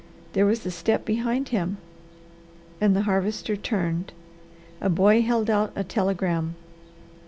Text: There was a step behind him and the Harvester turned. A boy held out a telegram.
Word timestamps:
There 0.33 0.47
was 0.47 0.65
a 0.65 0.71
step 0.71 1.05
behind 1.05 1.49
him 1.49 1.77
and 2.81 2.95
the 2.95 3.03
Harvester 3.03 3.55
turned. 3.55 4.13
A 4.81 4.89
boy 4.89 5.21
held 5.21 5.47
out 5.47 5.71
a 5.75 5.83
telegram. 5.83 6.55